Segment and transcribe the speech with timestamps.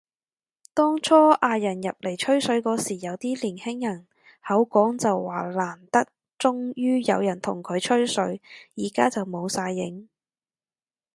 [0.73, 4.07] 當初嗌人入嚟吹水嗰時，有啲年輕人
[4.43, 6.07] 口講就話難得
[6.39, 8.41] 終於有人同佢吹水，
[8.77, 10.09] 而家就冇晒影